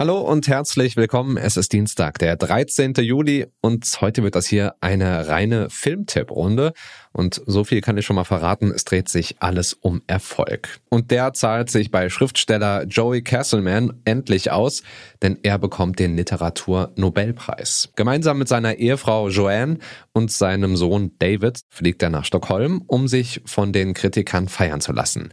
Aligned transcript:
Hallo 0.00 0.20
und 0.20 0.46
herzlich 0.46 0.96
willkommen. 0.96 1.36
Es 1.36 1.56
ist 1.56 1.72
Dienstag, 1.72 2.20
der 2.20 2.36
13. 2.36 2.94
Juli 2.98 3.48
und 3.60 3.84
heute 4.00 4.22
wird 4.22 4.36
das 4.36 4.46
hier 4.46 4.76
eine 4.80 5.26
reine 5.26 5.70
Filmtipp-Runde. 5.70 6.72
Und 7.10 7.42
so 7.46 7.64
viel 7.64 7.80
kann 7.80 7.98
ich 7.98 8.06
schon 8.06 8.14
mal 8.14 8.22
verraten, 8.22 8.70
es 8.70 8.84
dreht 8.84 9.08
sich 9.08 9.34
alles 9.40 9.72
um 9.72 10.02
Erfolg. 10.06 10.78
Und 10.88 11.10
der 11.10 11.32
zahlt 11.32 11.68
sich 11.68 11.90
bei 11.90 12.10
Schriftsteller 12.10 12.84
Joey 12.84 13.22
Castleman 13.22 14.00
endlich 14.04 14.52
aus, 14.52 14.84
denn 15.20 15.36
er 15.42 15.58
bekommt 15.58 15.98
den 15.98 16.14
Literatur-Nobelpreis. 16.14 17.88
Gemeinsam 17.96 18.38
mit 18.38 18.46
seiner 18.46 18.76
Ehefrau 18.76 19.30
Joanne 19.30 19.78
und 20.12 20.30
seinem 20.30 20.76
Sohn 20.76 21.16
David 21.18 21.62
fliegt 21.70 22.04
er 22.04 22.10
nach 22.10 22.24
Stockholm, 22.24 22.84
um 22.86 23.08
sich 23.08 23.42
von 23.46 23.72
den 23.72 23.94
Kritikern 23.94 24.46
feiern 24.46 24.80
zu 24.80 24.92
lassen. 24.92 25.32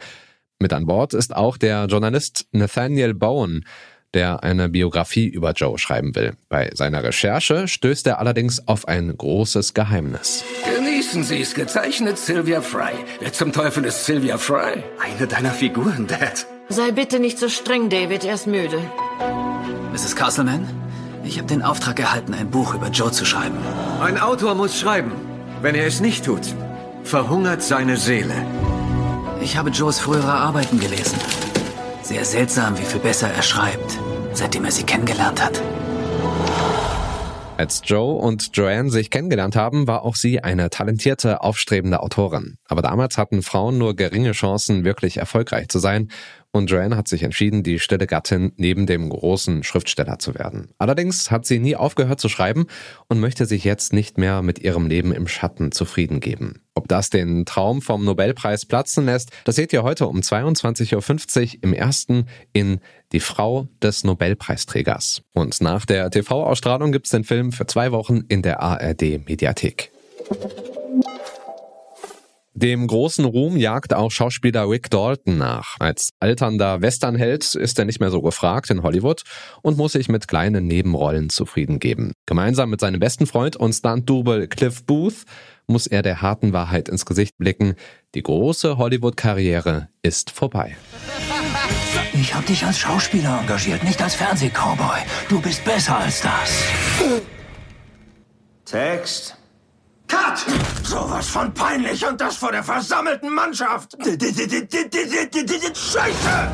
Mit 0.58 0.74
an 0.74 0.88
Bord 0.88 1.14
ist 1.14 1.36
auch 1.36 1.58
der 1.58 1.86
Journalist 1.86 2.48
Nathaniel 2.52 3.14
Bowen, 3.14 3.64
der 4.16 4.44
eine 4.44 4.70
Biografie 4.70 5.28
über 5.28 5.52
Joe 5.52 5.78
schreiben 5.78 6.16
will. 6.16 6.34
Bei 6.50 6.72
seiner 6.74 7.04
Recherche 7.04 7.68
stößt 7.68 8.08
er 8.08 8.20
allerdings 8.20 8.68
auf 8.68 8.88
ein 8.88 9.16
großes 9.16 9.76
Geheimnis. 9.76 10.44
Genießen 10.76 11.24
Sie 11.24 11.42
es, 11.42 11.54
gezeichnet 11.54 12.18
Sylvia 12.18 12.62
Fry. 12.62 12.94
Wer 13.20 13.34
zum 13.34 13.52
Teufel 13.52 13.86
ist 13.86 14.06
Sylvia 14.06 14.38
Fry? 14.38 14.84
Eine 15.00 15.28
deiner 15.28 15.52
Figuren, 15.52 16.08
Dad. 16.08 16.48
Sei 16.70 16.92
bitte 16.92 17.20
nicht 17.20 17.38
so 17.38 17.48
streng, 17.50 17.90
David, 17.90 18.24
er 18.24 18.34
ist 18.34 18.48
müde. 18.48 18.80
Mrs. 19.94 20.16
Castleman, 20.16 20.68
ich 21.24 21.38
habe 21.38 21.48
den 21.48 21.62
Auftrag 21.62 22.00
erhalten, 22.00 22.34
ein 22.34 22.50
Buch 22.50 22.74
über 22.74 22.88
Joe 22.90 23.12
zu 23.12 23.26
schreiben. 23.26 23.58
Ein 24.02 24.18
Autor 24.18 24.56
muss 24.56 24.80
schreiben. 24.80 25.12
Wenn 25.62 25.76
er 25.76 25.86
es 25.86 26.00
nicht 26.00 26.26
tut, 26.26 26.42
verhungert 27.04 27.62
seine 27.62 27.98
Seele. 27.98 28.34
Ich 29.42 29.58
habe 29.58 29.70
Joes 29.70 30.00
frühere 30.00 30.32
Arbeiten 30.32 30.80
gelesen. 30.80 31.20
Sehr 32.02 32.26
seltsam, 32.26 32.78
wie 32.78 32.84
viel 32.84 33.00
besser 33.00 33.30
er 33.30 33.42
schreibt, 33.42 34.00
seitdem 34.38 34.66
er 34.66 34.72
sie 34.72 34.84
kennengelernt 34.84 35.44
hat. 35.44 35.62
Als 37.58 37.82
Joe 37.86 38.16
und 38.16 38.50
Joanne 38.54 38.90
sich 38.90 39.10
kennengelernt 39.10 39.56
haben, 39.56 39.88
war 39.88 40.04
auch 40.04 40.16
sie 40.18 40.44
eine 40.44 40.70
talentierte, 40.70 41.42
aufstrebende 41.42 42.02
Autorin. 42.02 42.58
Aber 42.68 42.82
damals 42.82 43.18
hatten 43.18 43.42
Frauen 43.44 43.78
nur 43.78 43.96
geringe 43.96 44.34
Chancen, 44.34 44.84
wirklich 44.84 45.18
erfolgreich 45.18 45.70
zu 45.70 45.80
sein. 45.80 46.10
Und 46.52 46.70
Joanne 46.70 46.98
hat 46.98 47.08
sich 47.08 47.24
entschieden, 47.24 47.64
die 47.64 47.80
stille 47.80 48.08
Gattin 48.08 48.52
neben 48.58 48.88
dem 48.88 49.10
großen 49.10 49.64
Schriftsteller 49.64 50.20
zu 50.20 50.36
werden. 50.36 50.74
Allerdings 50.80 51.32
hat 51.32 51.46
sie 51.46 51.60
nie 51.60 51.78
aufgehört 51.78 52.20
zu 52.20 52.28
schreiben 52.28 52.66
und 53.08 53.22
möchte 53.22 53.46
sich 53.46 53.64
jetzt 53.64 53.94
nicht 53.94 54.18
mehr 54.18 54.42
mit 54.42 54.60
ihrem 54.60 54.88
Leben 54.88 55.14
im 55.14 55.28
Schatten 55.28 55.72
zufrieden 55.72 56.20
geben. 56.20 56.65
Ob 56.76 56.90
das 56.90 57.10
den 57.10 57.46
Traum 57.46 57.82
vom 57.82 58.04
Nobelpreis 58.04 58.66
platzen 58.66 59.06
lässt, 59.06 59.32
das 59.46 59.56
seht 59.56 59.72
ihr 59.72 59.84
heute 59.84 60.08
um 60.08 60.20
22.50 60.20 61.56
Uhr 61.56 61.64
im 61.64 61.74
ersten 61.74 62.28
in 62.52 62.80
Die 63.14 63.22
Frau 63.22 63.70
des 63.82 64.04
Nobelpreisträgers. 64.04 65.22
Und 65.34 65.62
nach 65.62 65.86
der 65.86 66.12
TV-Ausstrahlung 66.12 66.92
gibt's 66.92 67.12
den 67.12 67.24
Film 67.24 67.54
für 67.54 67.66
zwei 67.66 67.94
Wochen 67.94 68.26
in 68.28 68.42
der 68.42 68.62
ARD-Mediathek. 68.62 69.92
Dem 72.58 72.88
großen 72.88 73.26
Ruhm 73.26 73.58
jagt 73.58 73.94
auch 73.94 74.12
Schauspieler 74.12 74.70
Rick 74.70 74.90
Dalton 74.90 75.38
nach. 75.38 75.76
Als 75.78 76.12
alternder 76.22 76.82
Westernheld 76.82 77.54
ist 77.54 77.78
er 77.78 77.84
nicht 77.84 78.00
mehr 78.00 78.12
so 78.12 78.22
gefragt 78.22 78.70
in 78.70 78.82
Hollywood 78.82 79.24
und 79.62 79.78
muss 79.78 79.92
sich 79.92 80.08
mit 80.08 80.30
kleinen 80.30 80.66
Nebenrollen 80.66 81.30
zufrieden 81.30 81.80
geben. 81.80 82.14
Gemeinsam 82.26 82.70
mit 82.70 82.80
seinem 82.80 83.02
besten 83.02 83.28
Freund 83.28 83.58
und 83.58 83.74
Stunt-Double 83.74 84.48
Cliff 84.48 84.86
Booth 84.86 85.26
muss 85.68 85.86
er 85.86 86.02
der 86.02 86.22
harten 86.22 86.54
Wahrheit 86.54 86.88
ins 86.88 87.06
Gesicht 87.06 87.38
blicken. 87.38 87.76
Die 88.14 88.24
große 88.24 88.78
Hollywood-Karriere 88.78 89.90
ist 90.02 90.32
vorbei. 90.32 90.78
Ich 92.14 92.34
habe 92.34 92.46
dich 92.46 92.66
als 92.66 92.80
Schauspieler 92.80 93.42
engagiert, 93.42 93.84
nicht 93.84 94.02
als 94.02 94.16
Fernsehcowboy. 94.16 95.00
Du 95.28 95.42
bist 95.42 95.66
besser 95.66 95.98
als 95.98 96.22
das. 96.22 96.64
Text. 98.64 99.36
Cut! 100.08 100.46
Sowas 100.86 101.28
von 101.28 101.52
peinlich 101.52 102.06
und 102.06 102.22
das 102.22 102.38
vor 102.38 102.52
der 102.52 102.64
versammelten 102.64 103.34
Mannschaft. 103.34 103.98
Scheiße! 105.74 106.52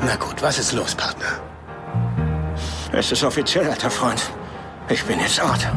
Na 0.00 0.16
gut, 0.16 0.40
was 0.40 0.58
ist 0.58 0.72
los, 0.72 0.94
Partner? 0.94 1.38
Es 2.90 3.12
ist 3.12 3.22
offiziell, 3.22 3.68
alter 3.68 3.90
Freund. 3.90 4.30
Ich 4.88 5.04
bin 5.04 5.20
jetzt 5.20 5.38
Ort. 5.42 5.68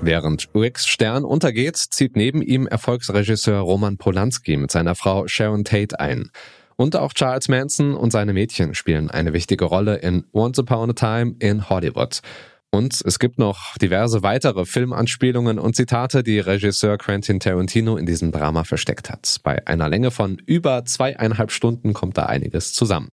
Während 0.00 0.48
Ricks 0.54 0.86
Stern 0.86 1.24
untergeht, 1.24 1.76
zieht 1.76 2.16
neben 2.16 2.42
ihm 2.42 2.66
Erfolgsregisseur 2.66 3.60
Roman 3.60 3.96
Polanski 3.96 4.56
mit 4.56 4.72
seiner 4.72 4.96
Frau 4.96 5.28
Sharon 5.28 5.64
Tate 5.64 6.00
ein. 6.00 6.30
Und 6.76 6.96
auch 6.96 7.12
Charles 7.12 7.48
Manson 7.48 7.94
und 7.94 8.10
seine 8.10 8.32
Mädchen 8.32 8.74
spielen 8.74 9.10
eine 9.10 9.32
wichtige 9.32 9.64
Rolle 9.64 9.96
in 9.96 10.24
Once 10.32 10.58
Upon 10.58 10.90
a 10.90 10.92
Time 10.92 11.36
in 11.38 11.68
Hollywood. 11.68 12.20
Und 12.70 13.00
es 13.04 13.20
gibt 13.20 13.38
noch 13.38 13.76
diverse 13.78 14.24
weitere 14.24 14.64
Filmanspielungen 14.64 15.60
und 15.60 15.76
Zitate, 15.76 16.24
die 16.24 16.40
Regisseur 16.40 16.98
Quentin 16.98 17.38
Tarantino 17.38 17.96
in 17.96 18.06
diesem 18.06 18.32
Drama 18.32 18.64
versteckt 18.64 19.10
hat. 19.10 19.36
Bei 19.44 19.64
einer 19.66 19.88
Länge 19.88 20.10
von 20.10 20.38
über 20.46 20.84
zweieinhalb 20.84 21.52
Stunden 21.52 21.92
kommt 21.92 22.18
da 22.18 22.26
einiges 22.26 22.72
zusammen. 22.72 23.08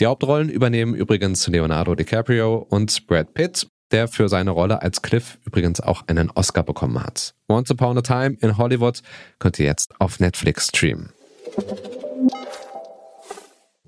Die 0.00 0.06
Hauptrollen 0.06 0.50
übernehmen 0.50 0.94
übrigens 0.94 1.46
Leonardo 1.46 1.94
DiCaprio 1.94 2.56
und 2.56 3.06
Brad 3.06 3.32
Pitt 3.32 3.66
der 3.90 4.08
für 4.08 4.28
seine 4.28 4.50
Rolle 4.50 4.82
als 4.82 5.02
Cliff 5.02 5.38
übrigens 5.44 5.80
auch 5.80 6.02
einen 6.06 6.30
Oscar 6.30 6.62
bekommen 6.62 7.02
hat. 7.02 7.34
Once 7.48 7.70
Upon 7.70 7.98
a 7.98 8.02
Time 8.02 8.36
in 8.40 8.56
Hollywood 8.56 9.02
könnt 9.38 9.58
ihr 9.58 9.66
jetzt 9.66 9.92
auf 9.98 10.20
Netflix 10.20 10.68
streamen. 10.68 11.10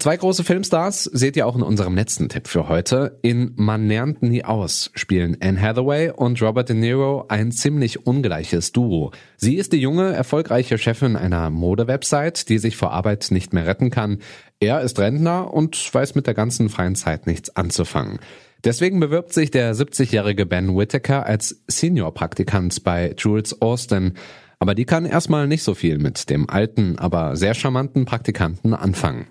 Zwei 0.02 0.16
große 0.16 0.42
Filmstars 0.42 1.04
seht 1.04 1.36
ihr 1.36 1.46
auch 1.46 1.54
in 1.54 1.62
unserem 1.62 1.94
letzten 1.94 2.28
Tipp 2.28 2.48
für 2.48 2.68
heute. 2.68 3.20
In 3.22 3.52
Man 3.54 3.86
lernt 3.86 4.20
nie 4.20 4.42
aus 4.42 4.90
spielen 4.96 5.36
Anne 5.40 5.62
Hathaway 5.62 6.10
und 6.10 6.42
Robert 6.42 6.70
De 6.70 6.74
Niro 6.74 7.26
ein 7.28 7.52
ziemlich 7.52 8.04
ungleiches 8.04 8.72
Duo. 8.72 9.12
Sie 9.36 9.54
ist 9.54 9.72
die 9.72 9.80
junge, 9.80 10.12
erfolgreiche 10.12 10.76
Chefin 10.76 11.14
einer 11.14 11.50
Modewebsite, 11.50 12.46
die 12.46 12.58
sich 12.58 12.76
vor 12.76 12.90
Arbeit 12.90 13.28
nicht 13.30 13.52
mehr 13.52 13.64
retten 13.64 13.90
kann. 13.90 14.18
Er 14.58 14.80
ist 14.80 14.98
Rentner 14.98 15.54
und 15.54 15.94
weiß 15.94 16.16
mit 16.16 16.26
der 16.26 16.34
ganzen 16.34 16.68
freien 16.68 16.96
Zeit 16.96 17.28
nichts 17.28 17.54
anzufangen. 17.54 18.18
Deswegen 18.64 18.98
bewirbt 18.98 19.32
sich 19.32 19.52
der 19.52 19.72
70-jährige 19.72 20.46
Ben 20.46 20.76
Whittaker 20.76 21.26
als 21.26 21.62
Senior-Praktikant 21.68 22.82
bei 22.82 23.14
Jules 23.16 23.62
Austin. 23.62 24.14
Aber 24.58 24.74
die 24.74 24.84
kann 24.84 25.06
erstmal 25.06 25.46
nicht 25.46 25.62
so 25.62 25.74
viel 25.74 25.98
mit 25.98 26.28
dem 26.28 26.50
alten, 26.50 26.98
aber 26.98 27.36
sehr 27.36 27.54
charmanten 27.54 28.04
Praktikanten 28.04 28.74
anfangen. 28.74 29.28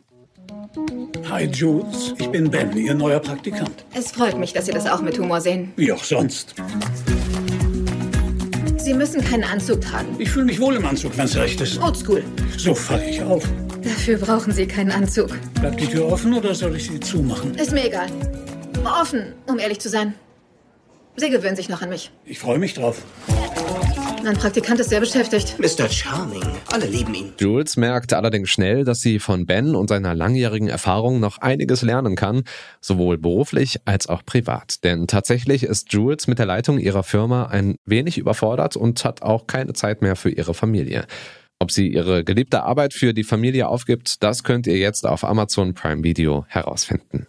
Hi 1.31 1.45
Jules, 1.45 2.13
ich 2.19 2.27
bin 2.27 2.51
Ben, 2.51 2.75
Ihr 2.75 2.93
neuer 2.93 3.21
Praktikant. 3.21 3.85
Es 3.93 4.11
freut 4.11 4.37
mich, 4.37 4.51
dass 4.51 4.65
Sie 4.65 4.73
das 4.73 4.85
auch 4.85 5.01
mit 5.01 5.17
Humor 5.17 5.39
sehen. 5.39 5.71
Wie 5.77 5.89
auch 5.89 6.03
sonst. 6.03 6.55
Sie 8.75 8.93
müssen 8.93 9.23
keinen 9.23 9.45
Anzug 9.45 9.79
tragen. 9.79 10.13
Ich 10.19 10.29
fühle 10.29 10.47
mich 10.47 10.59
wohl 10.59 10.75
im 10.75 10.85
Anzug, 10.85 11.17
wenn's 11.17 11.37
recht 11.37 11.61
ist. 11.61 11.81
Oldschool. 11.81 12.21
So 12.57 12.75
falle 12.75 13.09
ich 13.09 13.21
auf. 13.23 13.47
Dafür 13.81 14.17
brauchen 14.17 14.51
Sie 14.51 14.67
keinen 14.67 14.91
Anzug. 14.91 15.29
Bleibt 15.61 15.79
die 15.79 15.87
Tür 15.87 16.11
offen 16.11 16.33
oder 16.33 16.53
soll 16.53 16.75
ich 16.75 16.87
sie 16.87 16.99
zumachen? 16.99 17.55
Ist 17.55 17.71
mir 17.71 17.87
egal. 17.87 18.07
Offen, 18.83 19.33
um 19.47 19.57
ehrlich 19.57 19.79
zu 19.79 19.87
sein. 19.87 20.13
Sie 21.15 21.29
gewöhnen 21.29 21.55
sich 21.55 21.69
noch 21.69 21.81
an 21.81 21.87
mich. 21.87 22.11
Ich 22.25 22.39
freue 22.39 22.59
mich 22.59 22.73
drauf. 22.73 23.03
Mein 24.23 24.37
Praktikant 24.37 24.79
ist 24.79 24.89
sehr 24.89 24.99
beschäftigt. 24.99 25.55
Mr. 25.57 25.89
Charming. 25.89 26.43
Alle 26.71 26.85
lieben 26.85 27.13
ihn. 27.13 27.33
Jules 27.39 27.75
merkt 27.75 28.13
allerdings 28.13 28.49
schnell, 28.49 28.83
dass 28.83 29.01
sie 29.01 29.17
von 29.19 29.45
Ben 29.45 29.73
und 29.73 29.89
seiner 29.89 30.13
langjährigen 30.13 30.67
Erfahrung 30.67 31.19
noch 31.19 31.39
einiges 31.39 31.81
lernen 31.81 32.15
kann, 32.15 32.43
sowohl 32.81 33.17
beruflich 33.17 33.79
als 33.85 34.07
auch 34.07 34.23
privat. 34.23 34.83
Denn 34.83 35.07
tatsächlich 35.07 35.63
ist 35.63 35.91
Jules 35.91 36.27
mit 36.27 36.39
der 36.39 36.45
Leitung 36.45 36.77
ihrer 36.77 37.03
Firma 37.03 37.45
ein 37.45 37.75
wenig 37.85 38.17
überfordert 38.17 38.75
und 38.75 39.03
hat 39.03 39.23
auch 39.23 39.47
keine 39.47 39.73
Zeit 39.73 40.01
mehr 40.01 40.15
für 40.15 40.29
ihre 40.29 40.53
Familie. 40.53 41.05
Ob 41.59 41.71
sie 41.71 41.87
ihre 41.87 42.23
geliebte 42.23 42.63
Arbeit 42.63 42.93
für 42.93 43.13
die 43.13 43.23
Familie 43.23 43.67
aufgibt, 43.67 44.23
das 44.23 44.43
könnt 44.43 44.67
ihr 44.67 44.77
jetzt 44.77 45.05
auf 45.05 45.23
Amazon 45.23 45.73
Prime 45.73 46.03
Video 46.03 46.45
herausfinden. 46.47 47.27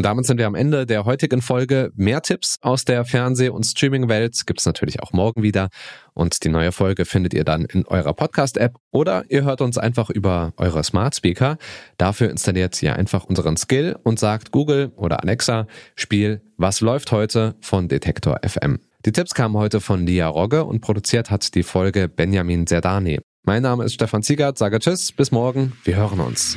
Und 0.00 0.04
damit 0.04 0.24
sind 0.24 0.38
wir 0.38 0.46
am 0.46 0.54
Ende 0.54 0.86
der 0.86 1.04
heutigen 1.04 1.42
Folge. 1.42 1.92
Mehr 1.94 2.22
Tipps 2.22 2.56
aus 2.62 2.86
der 2.86 3.04
Fernseh- 3.04 3.50
und 3.50 3.64
Streaming-Welt 3.64 4.46
gibt 4.46 4.60
es 4.60 4.64
natürlich 4.64 5.02
auch 5.02 5.12
morgen 5.12 5.42
wieder. 5.42 5.68
Und 6.14 6.42
die 6.42 6.48
neue 6.48 6.72
Folge 6.72 7.04
findet 7.04 7.34
ihr 7.34 7.44
dann 7.44 7.66
in 7.66 7.84
eurer 7.84 8.14
Podcast-App 8.14 8.76
oder 8.92 9.24
ihr 9.28 9.44
hört 9.44 9.60
uns 9.60 9.76
einfach 9.76 10.08
über 10.08 10.54
eure 10.56 10.82
Smart 10.84 11.16
Speaker. 11.16 11.58
Dafür 11.98 12.30
installiert 12.30 12.82
ihr 12.82 12.96
einfach 12.96 13.26
unseren 13.26 13.58
Skill 13.58 13.94
und 14.02 14.18
sagt 14.18 14.52
Google 14.52 14.90
oder 14.96 15.22
Alexa, 15.22 15.66
Spiel 15.96 16.40
Was 16.56 16.80
läuft 16.80 17.12
heute 17.12 17.56
von 17.60 17.88
Detektor 17.88 18.40
FM. 18.42 18.78
Die 19.04 19.12
Tipps 19.12 19.34
kamen 19.34 19.58
heute 19.58 19.82
von 19.82 20.06
Lia 20.06 20.28
Rogge 20.28 20.64
und 20.64 20.80
produziert 20.80 21.30
hat 21.30 21.54
die 21.54 21.62
Folge 21.62 22.08
Benjamin 22.08 22.66
Zerdani. 22.66 23.20
Mein 23.42 23.62
Name 23.62 23.84
ist 23.84 23.92
Stefan 23.92 24.22
Ziegert, 24.22 24.56
sage 24.56 24.78
Tschüss, 24.78 25.12
bis 25.12 25.30
morgen, 25.30 25.74
wir 25.84 25.96
hören 25.96 26.20
uns. 26.20 26.56